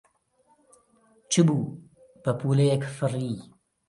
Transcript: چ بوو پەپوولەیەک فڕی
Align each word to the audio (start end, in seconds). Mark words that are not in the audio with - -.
چ 1.31 1.35
بوو 1.47 1.73
پەپوولەیەک 2.23 2.83
فڕی 2.97 3.33